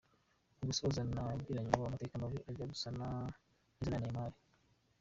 Mu 0.57 0.63
gusoza 0.69 1.01
nagiranye 1.13 1.69
nabo 1.69 1.83
amateka 1.85 2.21
mabi 2.21 2.37
ajya 2.49 2.69
gusa 2.71 2.87
neza 2.89 2.99
n’aya 3.89 4.01
Neymar. 4.01 4.31